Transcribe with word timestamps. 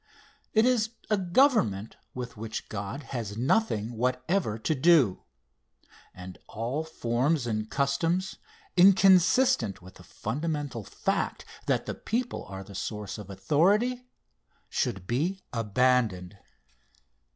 It 0.55 0.65
is 0.65 0.93
a 1.11 1.15
Government 1.17 1.95
with 2.15 2.35
which 2.35 2.69
God 2.69 3.03
has 3.13 3.37
nothing 3.37 3.95
whatever 3.97 4.57
to 4.57 4.73
do 4.73 5.21
and 6.11 6.39
all 6.47 6.83
forms 6.83 7.45
and 7.45 7.69
customs, 7.69 8.37
inconsistent 8.75 9.79
with 9.83 9.97
the 10.01 10.03
fundamental 10.03 10.83
fact 10.83 11.45
that 11.67 11.85
the 11.85 11.93
people 11.93 12.45
are 12.45 12.63
the 12.63 12.73
source 12.73 13.19
of 13.19 13.29
authority, 13.29 14.07
should 14.69 15.05
be 15.05 15.43
abandoned. 15.53 16.35